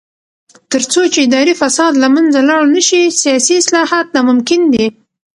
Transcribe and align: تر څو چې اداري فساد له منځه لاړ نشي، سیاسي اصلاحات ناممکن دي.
تر 0.71 0.81
څو 0.91 1.01
چې 1.13 1.19
اداري 1.25 1.53
فساد 1.61 1.93
له 2.03 2.07
منځه 2.15 2.39
لاړ 2.49 2.63
نشي، 2.75 3.03
سیاسي 3.21 3.53
اصلاحات 3.61 4.07
ناممکن 4.15 4.61
دي. 4.73 4.87